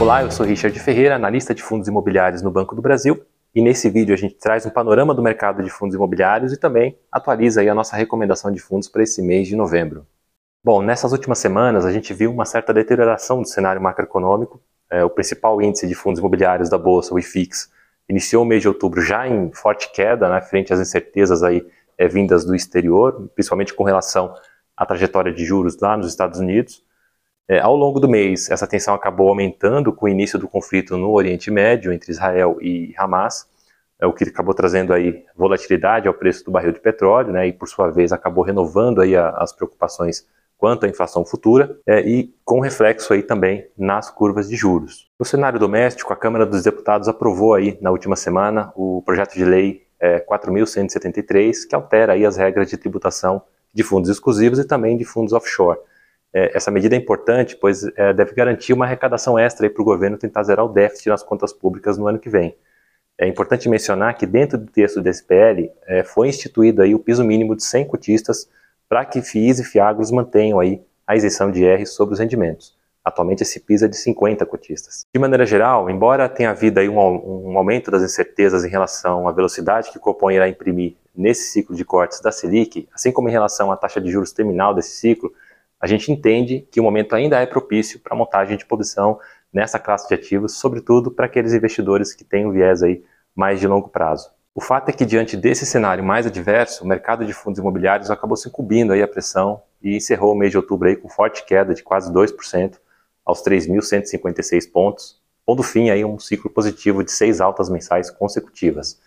Olá, 0.00 0.22
eu 0.22 0.30
sou 0.30 0.46
Richard 0.46 0.80
Ferreira, 0.80 1.14
analista 1.14 1.54
de 1.54 1.62
fundos 1.62 1.86
imobiliários 1.86 2.40
no 2.40 2.50
Banco 2.50 2.74
do 2.74 2.80
Brasil, 2.80 3.22
e 3.54 3.60
nesse 3.60 3.90
vídeo 3.90 4.14
a 4.14 4.16
gente 4.16 4.34
traz 4.34 4.64
um 4.64 4.70
panorama 4.70 5.14
do 5.14 5.22
mercado 5.22 5.62
de 5.62 5.68
fundos 5.68 5.94
imobiliários 5.94 6.54
e 6.54 6.56
também 6.56 6.98
atualiza 7.12 7.60
a 7.60 7.74
nossa 7.74 7.94
recomendação 7.96 8.50
de 8.50 8.58
fundos 8.58 8.88
para 8.88 9.02
esse 9.02 9.20
mês 9.20 9.46
de 9.46 9.54
novembro. 9.54 10.06
Bom, 10.64 10.80
nessas 10.80 11.12
últimas 11.12 11.38
semanas 11.38 11.84
a 11.84 11.92
gente 11.92 12.14
viu 12.14 12.32
uma 12.32 12.46
certa 12.46 12.72
deterioração 12.72 13.42
do 13.42 13.46
cenário 13.46 13.80
macroeconômico. 13.82 14.58
É, 14.90 15.04
o 15.04 15.10
principal 15.10 15.60
índice 15.60 15.86
de 15.86 15.94
fundos 15.94 16.18
imobiliários 16.18 16.70
da 16.70 16.78
Bolsa, 16.78 17.14
o 17.14 17.18
IFIX, 17.18 17.70
iniciou 18.08 18.42
o 18.42 18.46
mês 18.46 18.62
de 18.62 18.68
outubro 18.68 19.02
já 19.02 19.28
em 19.28 19.52
forte 19.52 19.92
queda, 19.92 20.30
né, 20.30 20.40
frente 20.40 20.72
às 20.72 20.80
incertezas 20.80 21.42
aí 21.42 21.62
é, 21.98 22.08
vindas 22.08 22.42
do 22.42 22.54
exterior, 22.54 23.28
principalmente 23.34 23.74
com 23.74 23.84
relação 23.84 24.34
à 24.74 24.86
trajetória 24.86 25.30
de 25.30 25.44
juros 25.44 25.78
lá 25.78 25.94
nos 25.94 26.08
Estados 26.08 26.40
Unidos. 26.40 26.82
É, 27.50 27.58
ao 27.58 27.74
longo 27.74 27.98
do 27.98 28.08
mês, 28.08 28.48
essa 28.48 28.64
tensão 28.64 28.94
acabou 28.94 29.28
aumentando 29.28 29.92
com 29.92 30.06
o 30.06 30.08
início 30.08 30.38
do 30.38 30.46
conflito 30.46 30.96
no 30.96 31.10
Oriente 31.10 31.50
Médio 31.50 31.92
entre 31.92 32.12
Israel 32.12 32.56
e 32.60 32.94
Hamas, 32.96 33.48
é 34.00 34.06
o 34.06 34.12
que 34.12 34.22
acabou 34.22 34.54
trazendo 34.54 34.92
aí 34.92 35.24
volatilidade 35.34 36.06
ao 36.06 36.14
preço 36.14 36.44
do 36.44 36.52
barril 36.52 36.70
de 36.70 36.78
petróleo, 36.78 37.32
né, 37.32 37.48
e 37.48 37.52
por 37.52 37.66
sua 37.66 37.90
vez 37.90 38.12
acabou 38.12 38.44
renovando 38.44 39.00
aí 39.00 39.16
a, 39.16 39.30
as 39.30 39.52
preocupações 39.52 40.24
quanto 40.56 40.86
à 40.86 40.88
inflação 40.88 41.24
futura 41.24 41.76
é, 41.84 42.00
e 42.08 42.32
com 42.44 42.60
reflexo 42.60 43.12
aí 43.12 43.20
também 43.20 43.66
nas 43.76 44.08
curvas 44.08 44.48
de 44.48 44.54
juros. 44.54 45.10
No 45.18 45.26
cenário 45.26 45.58
doméstico, 45.58 46.12
a 46.12 46.16
Câmara 46.16 46.46
dos 46.46 46.62
Deputados 46.62 47.08
aprovou 47.08 47.54
aí 47.54 47.76
na 47.80 47.90
última 47.90 48.14
semana 48.14 48.72
o 48.76 49.02
projeto 49.04 49.34
de 49.34 49.44
lei 49.44 49.88
é, 49.98 50.20
4.173, 50.20 51.66
que 51.68 51.74
altera 51.74 52.12
aí 52.12 52.24
as 52.24 52.36
regras 52.36 52.70
de 52.70 52.76
tributação 52.76 53.42
de 53.74 53.82
fundos 53.82 54.08
exclusivos 54.08 54.60
e 54.60 54.64
também 54.64 54.96
de 54.96 55.04
fundos 55.04 55.32
offshore. 55.32 55.80
É, 56.32 56.56
essa 56.56 56.70
medida 56.70 56.94
é 56.94 56.98
importante, 56.98 57.56
pois 57.56 57.84
é, 57.96 58.12
deve 58.12 58.32
garantir 58.34 58.72
uma 58.72 58.84
arrecadação 58.84 59.38
extra 59.38 59.68
para 59.68 59.82
o 59.82 59.84
governo 59.84 60.16
tentar 60.16 60.42
zerar 60.44 60.64
o 60.64 60.68
déficit 60.68 61.08
nas 61.08 61.22
contas 61.22 61.52
públicas 61.52 61.98
no 61.98 62.06
ano 62.06 62.18
que 62.18 62.28
vem. 62.28 62.56
É 63.18 63.26
importante 63.26 63.68
mencionar 63.68 64.16
que 64.16 64.24
dentro 64.24 64.56
do 64.56 64.66
texto 64.66 65.02
desse 65.02 65.24
PL 65.24 65.70
é, 65.86 66.02
foi 66.02 66.28
instituído 66.28 66.82
aí 66.82 66.94
o 66.94 66.98
piso 66.98 67.22
mínimo 67.22 67.54
de 67.54 67.64
100 67.64 67.86
cotistas 67.86 68.48
para 68.88 69.04
que 69.04 69.20
FIIs 69.20 69.58
e 69.58 69.64
FIAGROS 69.64 70.10
mantenham 70.10 70.58
aí 70.58 70.82
a 71.06 71.14
isenção 71.16 71.50
de 71.50 71.62
IR 71.62 71.86
sobre 71.86 72.14
os 72.14 72.20
rendimentos. 72.20 72.78
Atualmente 73.04 73.42
esse 73.42 73.60
piso 73.60 73.84
é 73.84 73.88
de 73.88 73.96
50 73.96 74.44
cotistas. 74.46 75.04
De 75.12 75.20
maneira 75.20 75.44
geral, 75.44 75.90
embora 75.90 76.28
tenha 76.28 76.50
havido 76.50 76.80
aí 76.80 76.88
um, 76.88 76.98
um 76.98 77.58
aumento 77.58 77.90
das 77.90 78.02
incertezas 78.02 78.64
em 78.64 78.68
relação 78.68 79.26
à 79.26 79.32
velocidade 79.32 79.90
que 79.90 79.98
o 79.98 80.00
Copom 80.00 80.30
irá 80.30 80.48
imprimir 80.48 80.96
nesse 81.14 81.50
ciclo 81.50 81.74
de 81.74 81.84
cortes 81.84 82.20
da 82.20 82.30
Selic, 82.30 82.88
assim 82.94 83.10
como 83.10 83.28
em 83.28 83.32
relação 83.32 83.72
à 83.72 83.76
taxa 83.76 84.00
de 84.00 84.10
juros 84.10 84.32
terminal 84.32 84.74
desse 84.74 84.96
ciclo, 84.96 85.32
a 85.80 85.86
gente 85.86 86.12
entende 86.12 86.66
que 86.70 86.78
o 86.78 86.82
momento 86.82 87.14
ainda 87.14 87.40
é 87.40 87.46
propício 87.46 87.98
para 88.00 88.14
montagem 88.14 88.56
de 88.56 88.66
posição 88.66 89.18
nessa 89.52 89.78
classe 89.78 90.06
de 90.08 90.14
ativos, 90.14 90.58
sobretudo 90.58 91.10
para 91.10 91.26
aqueles 91.26 91.52
investidores 91.52 92.12
que 92.12 92.22
têm 92.22 92.46
um 92.46 92.52
viés 92.52 92.82
aí 92.82 93.02
mais 93.34 93.58
de 93.58 93.66
longo 93.66 93.88
prazo. 93.88 94.30
O 94.54 94.60
fato 94.60 94.90
é 94.90 94.92
que, 94.92 95.06
diante 95.06 95.36
desse 95.36 95.64
cenário 95.64 96.04
mais 96.04 96.26
adverso, 96.26 96.84
o 96.84 96.86
mercado 96.86 97.24
de 97.24 97.32
fundos 97.32 97.58
imobiliários 97.58 98.10
acabou 98.10 98.36
se 98.36 98.48
incumbindo 98.48 98.92
aí 98.92 99.02
a 99.02 99.08
pressão 99.08 99.62
e 99.82 99.96
encerrou 99.96 100.32
o 100.34 100.36
mês 100.36 100.50
de 100.50 100.58
outubro 100.58 100.88
aí 100.88 100.96
com 100.96 101.08
forte 101.08 101.44
queda 101.46 101.72
de 101.72 101.82
quase 101.82 102.12
2% 102.12 102.78
aos 103.24 103.42
3.156 103.42 104.70
pontos, 104.70 105.20
pondo 105.46 105.62
fim 105.62 105.88
aí 105.88 106.02
a 106.02 106.06
um 106.06 106.18
ciclo 106.18 106.50
positivo 106.50 107.02
de 107.02 107.12
seis 107.12 107.40
altas 107.40 107.70
mensais 107.70 108.10
consecutivas. 108.10 109.00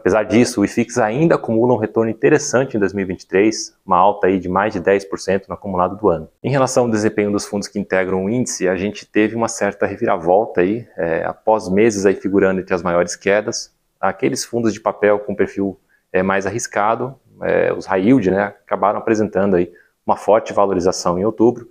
Apesar 0.00 0.22
disso, 0.22 0.62
o 0.62 0.64
IFIX 0.64 0.96
ainda 0.96 1.34
acumula 1.34 1.74
um 1.74 1.76
retorno 1.76 2.10
interessante 2.10 2.74
em 2.74 2.80
2023, 2.80 3.76
uma 3.84 3.98
alta 3.98 4.28
aí 4.28 4.38
de 4.38 4.48
mais 4.48 4.72
de 4.72 4.80
10% 4.80 5.42
no 5.46 5.54
acumulado 5.54 5.94
do 5.94 6.08
ano. 6.08 6.26
Em 6.42 6.50
relação 6.50 6.84
ao 6.84 6.90
desempenho 6.90 7.30
dos 7.30 7.44
fundos 7.44 7.68
que 7.68 7.78
integram 7.78 8.24
o 8.24 8.30
índice, 8.30 8.66
a 8.66 8.76
gente 8.76 9.04
teve 9.04 9.36
uma 9.36 9.46
certa 9.46 9.84
reviravolta 9.84 10.62
aí, 10.62 10.88
é, 10.96 11.22
após 11.26 11.68
meses 11.68 12.06
aí 12.06 12.14
figurando 12.14 12.62
entre 12.62 12.74
as 12.74 12.82
maiores 12.82 13.14
quedas, 13.14 13.74
aqueles 14.00 14.42
fundos 14.42 14.72
de 14.72 14.80
papel 14.80 15.18
com 15.18 15.34
perfil 15.34 15.78
é, 16.10 16.22
mais 16.22 16.46
arriscado, 16.46 17.14
é, 17.42 17.70
os 17.70 17.84
high 17.84 18.06
yield, 18.06 18.30
né, 18.30 18.54
acabaram 18.64 18.98
apresentando 18.98 19.56
aí 19.56 19.70
uma 20.06 20.16
forte 20.16 20.54
valorização 20.54 21.18
em 21.18 21.26
outubro, 21.26 21.68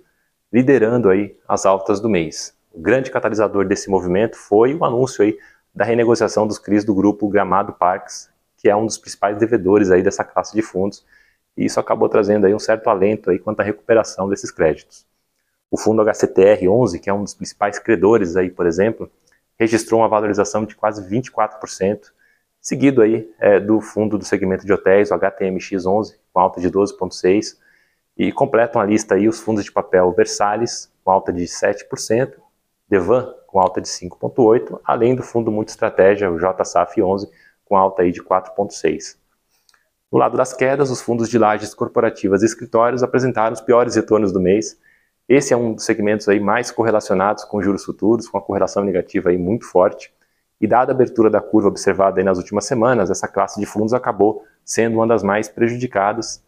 liderando 0.52 1.10
aí 1.10 1.36
as 1.48 1.66
altas 1.66 1.98
do 1.98 2.08
mês. 2.08 2.54
O 2.72 2.80
grande 2.80 3.10
catalisador 3.10 3.66
desse 3.66 3.90
movimento 3.90 4.36
foi 4.36 4.72
o 4.72 4.84
anúncio 4.84 5.24
aí 5.24 5.36
da 5.74 5.84
renegociação 5.84 6.46
dos 6.46 6.58
CRIs 6.58 6.84
do 6.84 6.94
grupo 6.94 7.28
Gramado 7.28 7.72
Parks, 7.72 8.30
que 8.56 8.68
é 8.68 8.76
um 8.76 8.84
dos 8.84 8.98
principais 8.98 9.38
devedores 9.38 9.90
aí 9.90 10.02
dessa 10.02 10.24
classe 10.24 10.54
de 10.54 10.62
fundos, 10.62 11.04
e 11.56 11.64
isso 11.64 11.80
acabou 11.80 12.08
trazendo 12.08 12.46
aí 12.46 12.54
um 12.54 12.58
certo 12.58 12.88
alento 12.88 13.30
aí 13.30 13.38
quanto 13.38 13.60
à 13.60 13.62
recuperação 13.62 14.28
desses 14.28 14.50
créditos. 14.50 15.06
O 15.70 15.78
fundo 15.78 16.02
HCTR11, 16.02 17.00
que 17.00 17.08
é 17.08 17.14
um 17.14 17.22
dos 17.22 17.34
principais 17.34 17.78
credores 17.78 18.36
aí, 18.36 18.50
por 18.50 18.66
exemplo, 18.66 19.10
registrou 19.58 20.00
uma 20.00 20.08
valorização 20.08 20.64
de 20.64 20.74
quase 20.74 21.08
24%, 21.08 22.10
seguido 22.60 23.02
aí 23.02 23.30
é, 23.38 23.60
do 23.60 23.80
fundo 23.80 24.18
do 24.18 24.24
segmento 24.24 24.66
de 24.66 24.72
hotéis, 24.72 25.10
o 25.10 25.14
HTMX11, 25.14 26.16
com 26.32 26.40
alta 26.40 26.60
de 26.60 26.70
12,6%, 26.70 27.56
e 28.16 28.32
completam 28.32 28.80
a 28.80 28.84
lista 28.84 29.14
aí 29.14 29.28
os 29.28 29.40
fundos 29.40 29.64
de 29.64 29.72
papel 29.72 30.12
Versalhes, 30.12 30.92
com 31.04 31.10
alta 31.10 31.32
de 31.32 31.44
7%, 31.44 32.34
Devan, 32.88 33.32
com 33.50 33.58
alta 33.58 33.80
de 33.80 33.88
5,8%, 33.88 34.80
além 34.84 35.14
do 35.14 35.22
fundo 35.22 35.50
multi-estratégia, 35.50 36.30
o 36.30 36.38
JSAF11, 36.38 37.28
com 37.64 37.76
alta 37.76 38.02
aí 38.02 38.12
de 38.12 38.22
4,6%. 38.22 39.16
No 40.10 40.18
lado 40.18 40.36
das 40.36 40.52
quedas, 40.52 40.90
os 40.90 41.00
fundos 41.00 41.28
de 41.28 41.38
lajes 41.38 41.72
corporativas 41.72 42.42
e 42.42 42.46
escritórios 42.46 43.02
apresentaram 43.02 43.52
os 43.52 43.60
piores 43.60 43.94
retornos 43.94 44.32
do 44.32 44.40
mês. 44.40 44.76
Esse 45.28 45.54
é 45.54 45.56
um 45.56 45.74
dos 45.74 45.84
segmentos 45.84 46.28
aí 46.28 46.40
mais 46.40 46.72
correlacionados 46.72 47.44
com 47.44 47.62
juros 47.62 47.84
futuros, 47.84 48.28
com 48.28 48.36
a 48.36 48.42
correlação 48.42 48.82
negativa 48.82 49.30
aí 49.30 49.38
muito 49.38 49.66
forte. 49.66 50.12
E 50.60 50.66
dada 50.66 50.92
a 50.92 50.94
abertura 50.94 51.30
da 51.30 51.40
curva 51.40 51.68
observada 51.68 52.22
nas 52.24 52.38
últimas 52.38 52.66
semanas, 52.66 53.08
essa 53.08 53.28
classe 53.28 53.58
de 53.58 53.66
fundos 53.66 53.94
acabou 53.94 54.44
sendo 54.64 54.96
uma 54.96 55.06
das 55.06 55.22
mais 55.22 55.48
prejudicadas. 55.48 56.42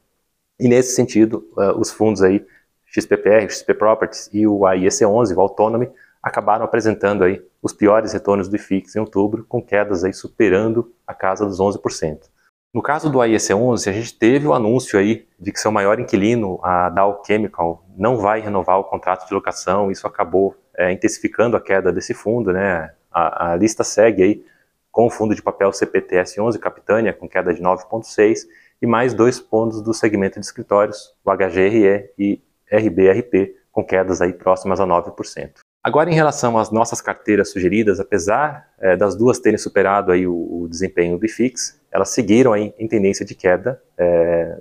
E 0.59 0.69
nesse 0.69 0.95
sentido, 0.95 1.49
uh, 1.57 1.79
os 1.79 1.91
fundos 1.91 2.23
aí, 2.23 2.45
XPPR, 2.85 3.49
XP 3.49 3.75
Properties 3.75 4.29
e 4.33 4.47
o 4.47 4.61
AIEC11, 4.61 5.37
o 5.37 5.41
Autonomy, 5.41 5.89
acabaram 6.23 6.65
apresentando 6.65 7.25
aí 7.25 7.43
os 7.61 7.73
piores 7.73 8.13
retornos 8.13 8.49
do 8.49 8.57
IFIX 8.57 8.97
em 8.97 9.01
outubro, 9.01 9.45
com 9.49 9.61
quedas 9.61 10.05
aí 10.05 10.13
superando 10.13 10.93
a 11.07 11.13
casa 11.13 11.45
dos 11.45 11.59
11%. 11.59 12.31
No 12.73 12.81
caso 12.81 13.11
do 13.11 13.19
AIEC11, 13.19 13.89
a 13.89 13.93
gente 13.93 14.19
teve 14.19 14.47
o 14.47 14.55
anúncio 14.55 14.99
aí 14.99 15.27
de 15.39 15.53
que 15.53 15.61
seu 15.61 15.71
maior 15.71 16.01
inquilino, 16.01 16.59
a 16.63 16.89
Dow 16.89 17.23
Chemical, 17.27 17.85
não 17.97 18.17
vai 18.17 18.41
renovar 18.41 18.79
o 18.79 18.85
contrato 18.85 19.29
de 19.29 19.35
locação, 19.35 19.91
isso 19.91 20.07
acabou 20.07 20.57
é, 20.75 20.91
intensificando 20.91 21.55
a 21.55 21.61
queda 21.61 21.93
desse 21.93 22.15
fundo, 22.15 22.51
né? 22.51 22.95
A, 23.11 23.53
a 23.53 23.57
lista 23.57 23.85
segue 23.85 24.23
aí 24.23 24.45
com 24.91 25.07
o 25.07 25.11
fundo 25.11 25.35
de 25.35 25.43
papel 25.43 25.71
CPTS11 25.71 26.59
Capitânia, 26.59 27.13
com 27.13 27.29
queda 27.29 27.53
de 27.53 27.63
9,6%, 27.63 28.47
e 28.81 28.87
mais 28.87 29.13
dois 29.13 29.39
fundos 29.39 29.83
do 29.83 29.93
segmento 29.93 30.41
de 30.41 30.47
escritórios, 30.47 31.15
o 31.25 31.31
HGRE 31.31 32.11
e 32.19 32.43
RBRP, 32.71 33.55
com 33.71 33.85
quedas 33.85 34.23
aí 34.23 34.33
próximas 34.33 34.81
a 34.81 34.87
9%. 34.87 35.59
Agora, 35.83 36.09
em 36.09 36.15
relação 36.15 36.57
às 36.57 36.71
nossas 36.71 37.01
carteiras 37.01 37.51
sugeridas, 37.51 37.99
apesar 37.99 38.73
é, 38.79 38.97
das 38.97 39.17
duas 39.17 39.41
terem 39.41 39.59
superado 39.59 40.13
aí 40.13 40.29
o, 40.29 40.63
o, 40.63 40.69
desempenho 40.69 41.19
do 41.19 41.27
IFIX, 41.27 41.81
elas 41.91 42.11
seguiram 42.11 42.53
aí 42.53 42.73
em 42.79 42.87
tendência 42.87 43.27
de 43.27 43.35
queda, 43.35 43.83
é, 43.99 44.61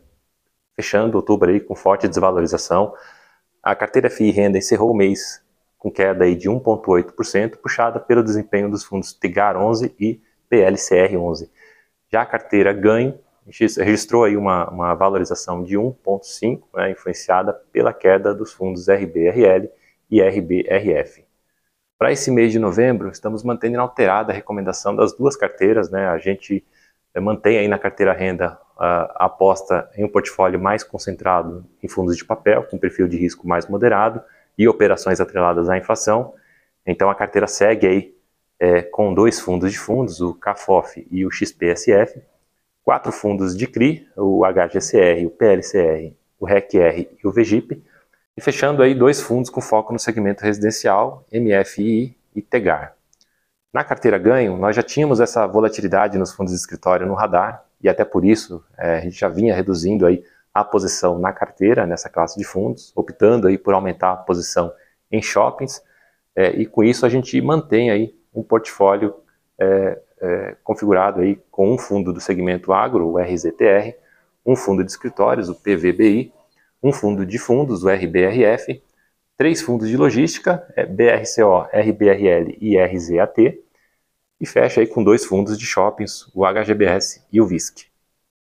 fechando 0.75 1.17
outubro 1.17 1.51
aí 1.51 1.59
com 1.59 1.75
forte 1.75 2.07
desvalorização. 2.07 2.95
A 3.61 3.75
carteira 3.75 4.09
FI 4.09 4.31
Renda 4.31 4.57
encerrou 4.57 4.89
o 4.89 4.95
mês 4.95 5.43
com 5.77 5.91
queda 5.91 6.25
aí 6.25 6.35
de 6.35 6.49
1,8%, 6.49 7.57
puxada 7.57 7.99
pelo 7.99 8.23
desempenho 8.23 8.71
dos 8.71 8.83
fundos 8.83 9.13
TIGAR 9.13 9.55
11 9.57 9.93
e 9.99 10.19
PLCR 10.49 11.15
11. 11.17 11.51
Já 12.11 12.23
a 12.23 12.25
carteira 12.25 12.73
ganho 12.73 13.19
registrou 13.45 14.23
aí 14.23 14.35
uma, 14.35 14.67
uma 14.71 14.95
valorização 14.95 15.63
de 15.63 15.77
1,5%, 15.77 16.63
né, 16.73 16.91
influenciada 16.91 17.53
pela 17.71 17.93
queda 17.93 18.33
dos 18.33 18.51
fundos 18.53 18.87
RBRL 18.87 19.69
e 20.11 20.21
RBRF. 20.21 21.23
Para 21.97 22.11
esse 22.11 22.29
mês 22.29 22.51
de 22.51 22.59
novembro, 22.59 23.09
estamos 23.09 23.43
mantendo 23.43 23.75
inalterada 23.75 24.31
a 24.31 24.35
recomendação 24.35 24.95
das 24.95 25.13
duas 25.13 25.35
carteiras. 25.35 25.89
Né? 25.89 26.07
A 26.07 26.17
gente 26.17 26.65
eh, 27.13 27.19
mantém 27.19 27.57
aí 27.59 27.67
na 27.67 27.79
carteira 27.79 28.11
renda 28.11 28.59
a 28.77 29.25
aposta 29.25 29.87
em 29.95 30.03
um 30.03 30.09
portfólio 30.09 30.59
mais 30.59 30.83
concentrado 30.83 31.63
em 31.83 31.87
fundos 31.87 32.17
de 32.17 32.25
papel, 32.25 32.63
com 32.63 32.79
perfil 32.79 33.07
de 33.07 33.15
risco 33.15 33.47
mais 33.47 33.67
moderado, 33.67 34.23
e 34.57 34.67
operações 34.67 35.21
atreladas 35.21 35.69
à 35.69 35.77
inflação. 35.77 36.33
Então 36.85 37.09
a 37.09 37.15
carteira 37.15 37.45
segue 37.45 37.87
aí 37.87 38.15
é, 38.59 38.81
com 38.81 39.13
dois 39.13 39.39
fundos 39.39 39.71
de 39.71 39.77
fundos, 39.77 40.19
o 40.19 40.33
CAFOF 40.33 41.07
e 41.11 41.25
o 41.25 41.31
XPSF, 41.31 42.21
quatro 42.83 43.11
fundos 43.11 43.55
de 43.55 43.67
CRI, 43.67 44.07
o 44.17 44.43
HGCR, 44.43 45.25
o 45.25 45.29
PLCR, 45.29 46.13
o 46.39 46.45
RECR 46.45 47.07
e 47.23 47.27
o 47.27 47.31
VGIP, 47.31 47.83
e 48.37 48.41
fechando 48.41 48.81
aí 48.81 48.95
dois 48.95 49.21
fundos 49.21 49.49
com 49.49 49.61
foco 49.61 49.91
no 49.91 49.99
segmento 49.99 50.43
residencial, 50.43 51.25
MFI 51.31 52.17
e 52.35 52.41
TEGAR. 52.41 52.95
Na 53.73 53.83
carteira 53.83 54.17
ganho, 54.17 54.57
nós 54.57 54.75
já 54.75 54.83
tínhamos 54.83 55.19
essa 55.19 55.47
volatilidade 55.47 56.17
nos 56.17 56.33
fundos 56.33 56.53
de 56.53 56.59
escritório 56.59 57.05
no 57.05 57.13
radar, 57.13 57.65
e 57.81 57.89
até 57.89 58.03
por 58.03 58.25
isso 58.25 58.63
é, 58.77 58.97
a 58.97 58.99
gente 58.99 59.19
já 59.19 59.27
vinha 59.27 59.55
reduzindo 59.55 60.05
aí 60.05 60.23
a 60.53 60.63
posição 60.63 61.17
na 61.17 61.31
carteira, 61.31 61.87
nessa 61.87 62.09
classe 62.09 62.37
de 62.37 62.43
fundos, 62.43 62.91
optando 62.95 63.47
aí 63.47 63.57
por 63.57 63.73
aumentar 63.73 64.11
a 64.11 64.17
posição 64.17 64.73
em 65.09 65.21
shoppings. 65.21 65.81
é, 66.35 66.49
e 66.51 66.65
com 66.65 66.83
isso 66.83 67.05
a 67.05 67.09
gente 67.09 67.39
mantém 67.41 67.89
aí 67.89 68.15
um 68.33 68.43
portfólio 68.43 69.15
é, 69.59 69.99
é, 70.21 70.55
configurado 70.63 71.21
aí 71.21 71.39
com 71.49 71.73
um 71.73 71.77
fundo 71.77 72.13
do 72.13 72.19
segmento 72.19 72.71
agro, 72.71 73.07
o 73.07 73.17
RZTR, 73.17 73.95
um 74.45 74.55
fundo 74.55 74.83
de 74.83 74.91
escritórios, 74.91 75.49
o 75.49 75.55
PVBI, 75.55 76.33
um 76.81 76.91
fundo 76.91 77.25
de 77.25 77.37
fundos, 77.37 77.83
o 77.83 77.89
RBRF, 77.89 78.81
três 79.37 79.61
fundos 79.61 79.89
de 79.89 79.97
logística, 79.97 80.65
é, 80.75 80.85
BRCO, 80.85 81.67
RBRL 81.73 82.57
e 82.59 82.77
RZAT, 82.77 83.59
e 84.39 84.45
fecha 84.45 84.81
aí 84.81 84.87
com 84.87 85.03
dois 85.03 85.25
fundos 85.25 85.57
de 85.57 85.65
shoppings, 85.65 86.27
o 86.33 86.45
HGBS 86.45 87.23
e 87.31 87.39
o 87.39 87.45
VISC. 87.45 87.85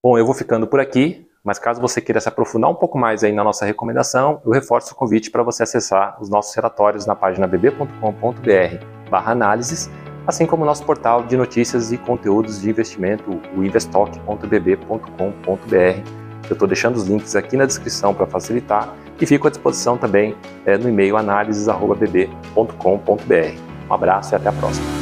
Bom, 0.01 0.18
eu 0.18 0.25
vou 0.25 0.33
ficando 0.33 0.68
por 0.68 0.80
aqui, 0.80 1.27
mas 1.44 1.59
caso 1.59 1.80
você 1.80 2.01
queira 2.01 2.19
se 2.19 2.27
aprofundar 2.27 2.69
um 2.69 2.75
pouco 2.75 2.97
mais 2.97 3.24
aí 3.24 3.31
na 3.31 3.44
nossa 3.44 3.65
recomendação, 3.65 4.41
eu 4.45 4.51
reforço 4.51 4.94
o 4.94 4.95
convite 4.95 5.30
para 5.30 5.44
você 5.44 5.63
acessar 5.63 6.21
os 6.21 6.30
nossos 6.30 6.56
relatórios 6.56 7.06
na 7.06 7.15
página 7.15 7.47
bb.com.br 7.47 8.94
análises, 9.12 9.89
assim 10.25 10.47
como 10.47 10.63
o 10.63 10.65
nosso 10.65 10.85
portal 10.85 11.24
de 11.24 11.38
notícias 11.38 11.91
e 11.91 11.97
conteúdos 11.97 12.62
de 12.62 12.69
investimento, 12.69 13.30
o 13.56 13.63
investock.bb.com.br. 13.63 16.22
Eu 16.50 16.54
estou 16.54 16.68
deixando 16.68 16.95
os 16.95 17.07
links 17.07 17.36
aqui 17.36 17.57
na 17.57 17.66
descrição 17.66 18.13
para 18.13 18.25
facilitar 18.25 18.95
e 19.19 19.25
fico 19.25 19.48
à 19.48 19.50
disposição 19.50 19.98
também 19.98 20.36
é, 20.66 20.78
no 20.78 20.88
e-mail 20.90 21.18
análises.bb.com.br. 21.18 23.74
Um 23.90 23.94
abraço 23.94 24.34
e 24.34 24.36
até 24.36 24.50
a 24.50 24.54
próxima. 24.54 24.93